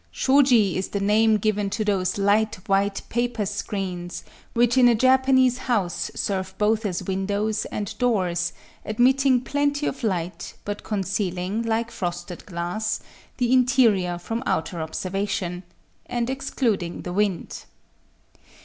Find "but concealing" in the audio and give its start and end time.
10.65-11.61